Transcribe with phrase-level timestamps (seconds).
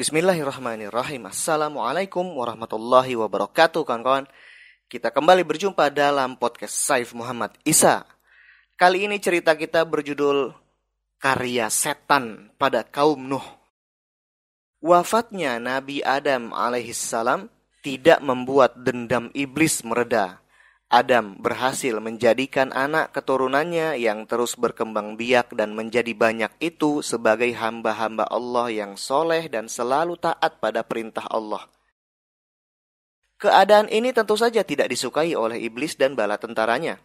[0.00, 1.28] Bismillahirrahmanirrahim.
[1.28, 4.24] Assalamualaikum warahmatullahi wabarakatuh, kawan-kawan.
[4.88, 8.08] Kita kembali berjumpa dalam podcast Saif Muhammad Isa.
[8.80, 10.56] Kali ini cerita kita berjudul
[11.20, 13.44] Karya Setan pada Kaum Nuh.
[14.80, 17.52] Wafatnya Nabi Adam alaihissalam
[17.84, 20.40] tidak membuat dendam iblis mereda.
[20.90, 28.26] Adam berhasil menjadikan anak keturunannya yang terus berkembang biak dan menjadi banyak itu sebagai hamba-hamba
[28.26, 31.62] Allah yang soleh dan selalu taat pada perintah Allah.
[33.38, 36.98] Keadaan ini tentu saja tidak disukai oleh iblis dan bala tentaranya.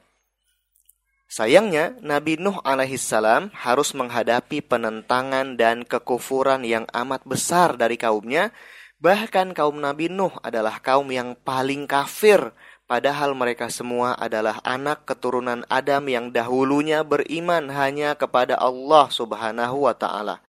[1.29, 8.49] Sayangnya, Nabi Nuh alaihissalam harus menghadapi penentangan dan kekufuran yang amat besar dari kaumnya.
[8.97, 12.49] Bahkan kaum Nabi Nuh adalah kaum yang paling kafir
[12.85, 19.97] Padahal mereka semua adalah anak keturunan Adam yang dahulunya beriman hanya kepada Allah Subhanahu wa
[19.97, 20.45] Ta'ala.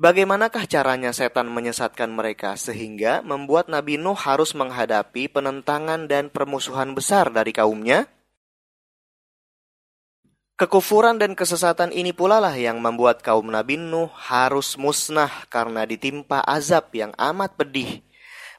[0.00, 7.28] Bagaimanakah caranya setan menyesatkan mereka sehingga membuat Nabi Nuh harus menghadapi penentangan dan permusuhan besar
[7.28, 8.08] dari kaumnya?
[10.56, 16.40] Kekufuran dan kesesatan ini pula lah yang membuat kaum Nabi Nuh harus musnah karena ditimpa
[16.48, 18.07] azab yang amat pedih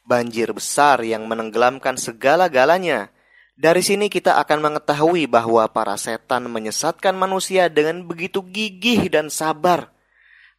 [0.09, 3.13] banjir besar yang menenggelamkan segala-galanya.
[3.53, 9.93] Dari sini kita akan mengetahui bahwa para setan menyesatkan manusia dengan begitu gigih dan sabar.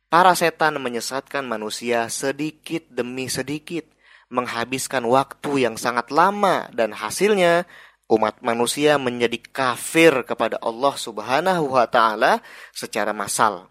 [0.06, 3.91] Para setan menyesatkan manusia sedikit demi sedikit,
[4.31, 7.67] menghabiskan waktu yang sangat lama dan hasilnya
[8.11, 12.43] umat manusia menjadi kafir kepada Allah Subhanahu wa taala
[12.75, 13.71] secara massal.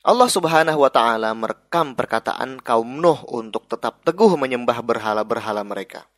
[0.00, 6.08] Allah Subhanahu wa taala merekam perkataan kaum Nuh untuk tetap teguh menyembah berhala-berhala mereka.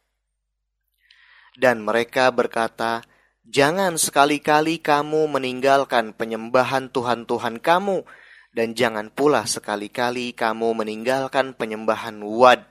[1.58, 3.02] Dan mereka berkata,
[3.42, 8.06] "Jangan sekali-kali kamu meninggalkan penyembahan tuhan-tuhan kamu
[8.54, 12.62] dan jangan pula sekali-kali kamu meninggalkan penyembahan Wad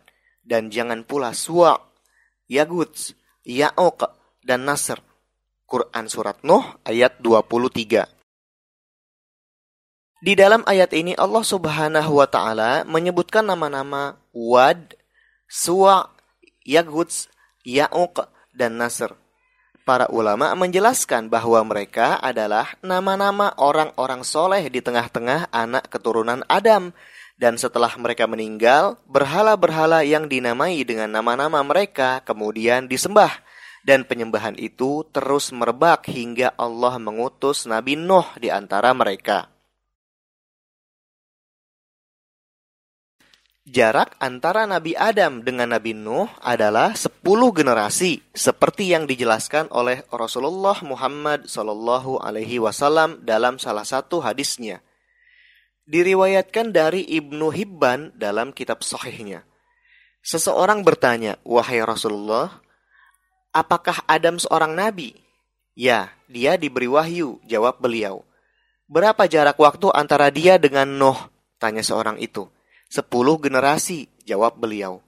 [0.48, 1.76] dan jangan pula Suwa,
[2.48, 4.00] Yaguts, Ya'uq
[4.48, 5.04] dan Nasr."
[5.67, 8.20] Quran surat Nuh ayat 23.
[10.21, 14.93] Di dalam ayat ini Allah Subhanahu wa taala menyebutkan nama-nama Wad,
[15.49, 16.14] Suwa,
[16.61, 17.26] Yaguts,
[17.65, 19.17] Ya'uq, dan Nasr.
[19.82, 26.93] Para ulama menjelaskan bahwa mereka adalah nama-nama orang-orang soleh di tengah-tengah anak keturunan Adam.
[27.33, 33.42] Dan setelah mereka meninggal, berhala-berhala yang dinamai dengan nama-nama mereka kemudian disembah.
[33.82, 39.49] Dan penyembahan itu terus merebak hingga Allah mengutus Nabi Nuh di antara mereka.
[43.61, 47.22] Jarak antara Nabi Adam dengan Nabi Nuh adalah 10
[47.54, 54.82] generasi, seperti yang dijelaskan oleh Rasulullah Muhammad Wasallam dalam salah satu hadisnya.
[55.86, 59.45] Diriwayatkan dari Ibnu Hibban dalam kitab Sahihnya.
[60.26, 62.66] Seseorang bertanya, wahai Rasulullah,
[63.54, 65.14] apakah Adam seorang nabi?
[65.77, 68.26] Ya, dia diberi wahyu, jawab beliau.
[68.89, 71.30] Berapa jarak waktu antara dia dengan Nuh?
[71.61, 72.50] Tanya seorang itu.
[72.91, 74.99] Sepuluh generasi, jawab beliau.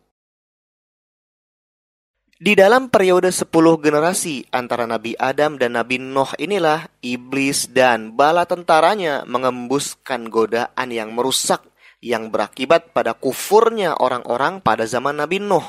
[2.39, 8.47] Di dalam periode sepuluh generasi antara Nabi Adam dan Nabi Nuh inilah iblis dan bala
[8.47, 11.63] tentaranya mengembuskan godaan yang merusak
[12.03, 15.63] yang berakibat pada kufurnya orang-orang pada zaman Nabi Nuh.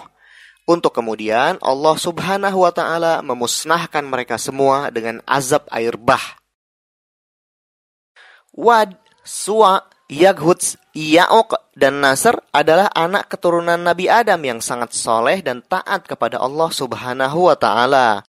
[0.66, 6.42] Untuk kemudian Allah Subhanahu wa taala memusnahkan mereka semua dengan azab air bah.
[8.54, 9.82] Wad, Suwa,
[10.14, 16.38] Yaghuts, Ya'uq, dan Nasr adalah anak keturunan Nabi Adam yang sangat soleh dan taat kepada
[16.38, 18.22] Allah Subhanahu wa Ta'ala.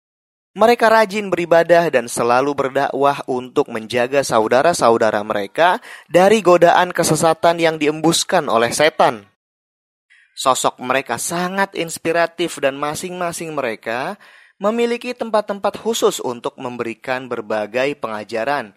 [0.55, 8.47] Mereka rajin beribadah dan selalu berdakwah untuk menjaga saudara-saudara mereka dari godaan kesesatan yang diembuskan
[8.47, 9.27] oleh setan.
[10.39, 14.15] Sosok mereka sangat inspiratif dan masing-masing mereka
[14.55, 18.71] memiliki tempat-tempat khusus untuk memberikan berbagai pengajaran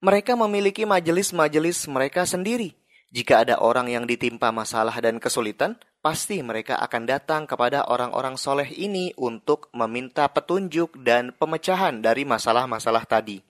[0.00, 2.72] mereka memiliki majelis-majelis mereka sendiri.
[3.12, 8.70] Jika ada orang yang ditimpa masalah dan kesulitan, pasti mereka akan datang kepada orang-orang soleh
[8.72, 13.44] ini untuk meminta petunjuk dan pemecahan dari masalah-masalah tadi.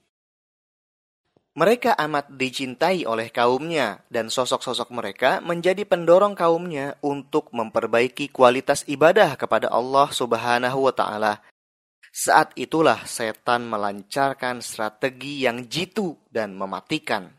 [1.51, 9.35] Mereka amat dicintai oleh kaumnya, dan sosok-sosok mereka menjadi pendorong kaumnya untuk memperbaiki kualitas ibadah
[9.35, 11.43] kepada Allah Subhanahu wa Ta'ala
[12.11, 17.31] saat itulah setan melancarkan strategi yang jitu dan mematikan.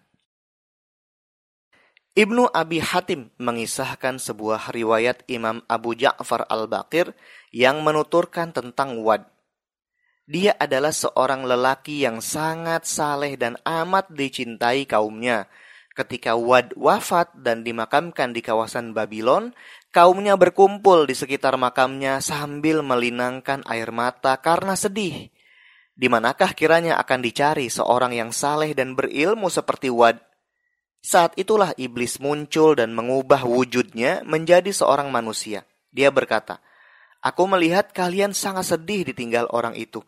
[2.13, 7.17] Ibnu Abi Hatim mengisahkan sebuah riwayat Imam Abu Ja'far al-Baqir
[7.57, 9.25] yang menuturkan tentang Wad.
[10.29, 15.49] Dia adalah seorang lelaki yang sangat saleh dan amat dicintai kaumnya.
[15.93, 19.53] Ketika Wad wafat dan dimakamkan di kawasan Babylon,
[19.93, 25.29] kaumnya berkumpul di sekitar makamnya sambil melinangkan air mata karena sedih.
[25.93, 30.17] Di manakah kiranya akan dicari seorang yang saleh dan berilmu seperti Wad?
[31.05, 35.69] Saat itulah iblis muncul dan mengubah wujudnya menjadi seorang manusia.
[35.93, 36.65] Dia berkata,
[37.21, 40.01] Aku melihat kalian sangat sedih ditinggal orang itu.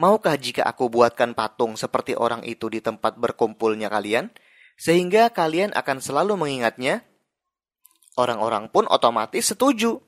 [0.00, 4.32] Maukah jika aku buatkan patung seperti orang itu di tempat berkumpulnya kalian?
[4.76, 7.02] Sehingga kalian akan selalu mengingatnya.
[8.16, 10.00] Orang-orang pun otomatis setuju.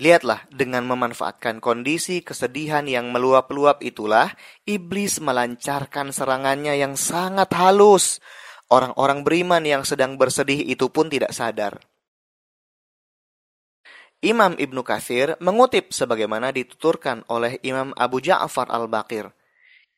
[0.00, 4.32] Lihatlah, dengan memanfaatkan kondisi kesedihan yang meluap-luap itulah,
[4.64, 8.18] iblis melancarkan serangannya yang sangat halus.
[8.72, 11.76] Orang-orang beriman yang sedang bersedih itu pun tidak sadar.
[14.22, 19.28] Imam Ibnu Katsir mengutip sebagaimana dituturkan oleh Imam Abu Ja'far Al-Baqir.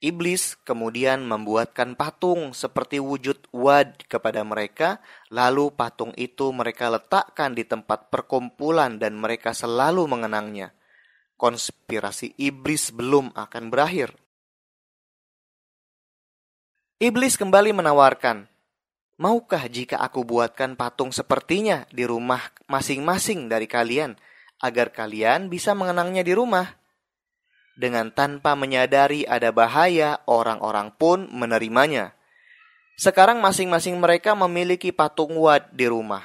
[0.04, 5.00] Iblis kemudian membuatkan patung seperti wujud wad kepada mereka,
[5.32, 10.76] lalu patung itu mereka letakkan di tempat perkumpulan dan mereka selalu mengenangnya.
[11.40, 14.12] Konspirasi iblis belum akan berakhir.
[17.00, 18.44] Iblis kembali menawarkan,
[19.16, 24.20] Maukah jika aku buatkan patung sepertinya di rumah masing-masing dari kalian,
[24.60, 26.83] agar kalian bisa mengenangnya di rumah?
[27.74, 32.14] Dengan tanpa menyadari ada bahaya, orang-orang pun menerimanya.
[32.94, 36.22] Sekarang masing-masing mereka memiliki patung Wad di rumah.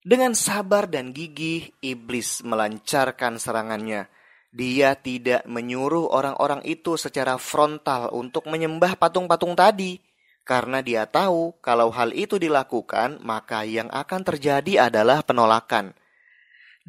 [0.00, 4.08] Dengan sabar dan gigih, iblis melancarkan serangannya.
[4.50, 10.00] Dia tidak menyuruh orang-orang itu secara frontal untuk menyembah patung-patung tadi,
[10.42, 15.94] karena dia tahu kalau hal itu dilakukan, maka yang akan terjadi adalah penolakan.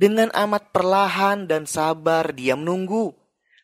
[0.01, 3.13] Dengan amat perlahan dan sabar dia menunggu.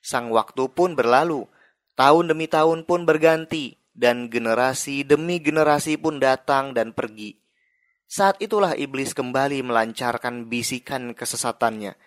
[0.06, 1.50] Sang waktu pun berlalu,
[1.98, 7.42] tahun demi tahun pun berganti, dan generasi demi generasi pun datang dan pergi.
[8.06, 11.98] Saat itulah iblis kembali melancarkan bisikan kesesatannya.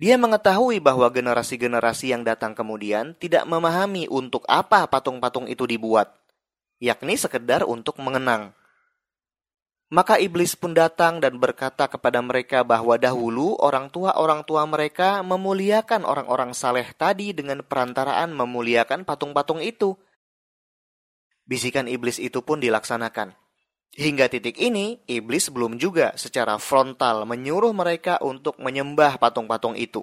[0.00, 6.16] Dia mengetahui bahwa generasi-generasi yang datang kemudian tidak memahami untuk apa patung-patung itu dibuat,
[6.80, 8.56] yakni sekedar untuk mengenang.
[9.86, 16.02] Maka iblis pun datang dan berkata kepada mereka bahwa dahulu orang tua-orang tua mereka memuliakan
[16.02, 19.94] orang-orang saleh tadi dengan perantaraan memuliakan patung-patung itu.
[21.46, 23.38] Bisikan iblis itu pun dilaksanakan.
[23.94, 30.02] Hingga titik ini, iblis belum juga secara frontal menyuruh mereka untuk menyembah patung-patung itu.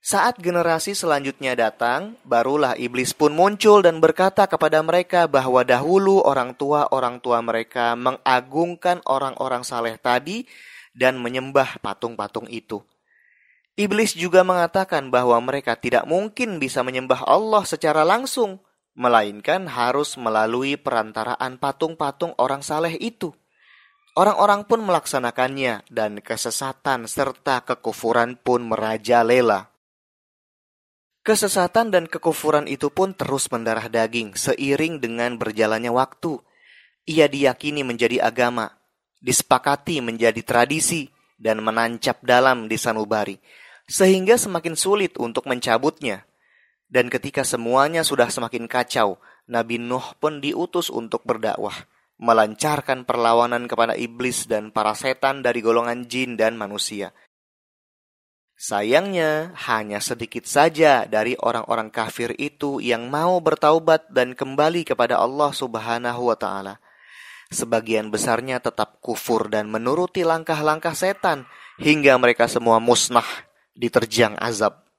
[0.00, 6.56] Saat generasi selanjutnya datang, barulah iblis pun muncul dan berkata kepada mereka bahwa dahulu orang
[6.56, 10.48] tua-orang tua mereka mengagungkan orang-orang saleh tadi
[10.96, 12.80] dan menyembah patung-patung itu.
[13.76, 18.56] Iblis juga mengatakan bahwa mereka tidak mungkin bisa menyembah Allah secara langsung,
[18.96, 23.36] melainkan harus melalui perantaraan patung-patung orang saleh itu.
[24.16, 29.69] Orang-orang pun melaksanakannya, dan kesesatan serta kekufuran pun merajalela.
[31.20, 36.40] Kesesatan dan kekufuran itu pun terus mendarah daging seiring dengan berjalannya waktu.
[37.04, 38.72] Ia diyakini menjadi agama,
[39.20, 43.36] disepakati menjadi tradisi, dan menancap dalam di sanubari,
[43.84, 46.24] sehingga semakin sulit untuk mencabutnya.
[46.88, 51.74] Dan ketika semuanya sudah semakin kacau, Nabi Nuh pun diutus untuk berdakwah,
[52.16, 57.12] melancarkan perlawanan kepada iblis dan para setan dari golongan jin dan manusia.
[58.60, 65.48] Sayangnya, hanya sedikit saja dari orang-orang kafir itu yang mau bertaubat dan kembali kepada Allah
[65.48, 66.76] Subhanahu wa Ta'ala.
[67.48, 71.48] Sebagian besarnya tetap kufur dan menuruti langkah-langkah setan
[71.80, 73.24] hingga mereka semua musnah
[73.72, 74.89] diterjang azab.